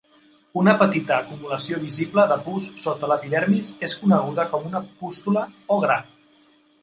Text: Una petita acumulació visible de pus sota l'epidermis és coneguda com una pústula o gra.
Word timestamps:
Una 0.59 0.71
petita 0.77 1.17
acumulació 1.23 1.81
visible 1.83 2.23
de 2.31 2.37
pus 2.47 2.69
sota 2.85 3.09
l'epidermis 3.11 3.69
és 3.89 3.95
coneguda 4.05 4.47
com 4.55 4.67
una 4.73 4.83
pústula 5.03 5.45
o 5.77 5.81
gra. 5.85 5.99